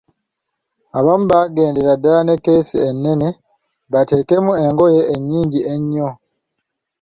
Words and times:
Abamu 0.97 1.25
baagendera 1.31 1.91
ddala 1.95 2.19
ne 2.25 2.35
keesi 2.43 2.77
ennene 2.89 3.29
bateekemu 3.93 4.51
engoye 4.65 5.01
ennyingi 5.13 5.59
ennyo. 5.73 6.09